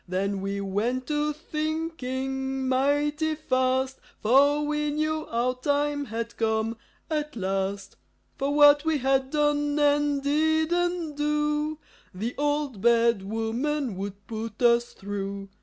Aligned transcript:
Then 0.07 0.41
we 0.41 0.59
went 0.61 1.05
to 1.09 1.31
thinking 1.31 2.67
mighty 2.67 3.35
fast, 3.35 3.99
For 4.19 4.65
we 4.65 4.89
knew 4.89 5.27
our 5.27 5.53
time 5.53 6.05
had 6.05 6.35
come 6.37 6.77
at 7.07 7.35
last. 7.35 7.97
For 8.35 8.51
what 8.51 8.83
we 8.83 8.97
had 8.97 9.29
done 9.29 9.77
and 9.77 10.23
didn't 10.23 11.17
do 11.17 11.77
The 12.15 12.33
Old 12.39 12.81
Bad 12.81 13.21
Woman 13.21 13.95
would 13.95 14.25
put 14.25 14.63
us 14.63 14.85
through. 14.93 15.49